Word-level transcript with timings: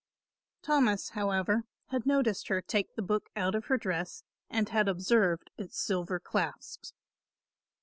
Thomas, 0.63 1.09
however, 1.09 1.65
had 1.89 2.07
noticed 2.07 2.47
her 2.47 2.59
take 2.59 2.95
the 2.95 3.03
book 3.03 3.29
out 3.35 3.53
of 3.53 3.65
her 3.65 3.77
dress 3.77 4.23
and 4.49 4.67
had 4.69 4.87
observed 4.87 5.51
its 5.59 5.79
silver 5.79 6.19
clasps. 6.19 6.93